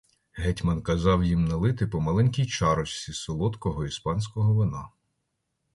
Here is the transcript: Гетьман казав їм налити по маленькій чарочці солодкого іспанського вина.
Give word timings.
Гетьман 0.35 0.81
казав 0.81 1.23
їм 1.23 1.45
налити 1.45 1.87
по 1.87 2.01
маленькій 2.01 2.45
чарочці 2.45 3.13
солодкого 3.13 3.85
іспанського 3.85 4.53
вина. 4.53 4.89